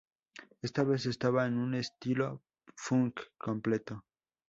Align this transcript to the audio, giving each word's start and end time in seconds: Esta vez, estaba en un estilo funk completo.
Esta 0.63 0.83
vez, 0.83 1.05
estaba 1.05 1.45
en 1.45 1.59
un 1.59 1.75
estilo 1.75 2.41
funk 2.75 3.19
completo. 3.37 4.03